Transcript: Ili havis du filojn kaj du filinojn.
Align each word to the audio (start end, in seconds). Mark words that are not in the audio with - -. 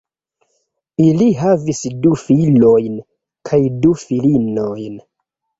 Ili 1.07 1.27
havis 1.41 1.81
du 2.05 2.15
filojn 2.21 2.97
kaj 3.51 3.61
du 3.85 3.93
filinojn. 4.07 4.99